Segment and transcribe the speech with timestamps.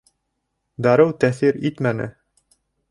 [0.87, 2.11] Дарыу тәьҫир итмәне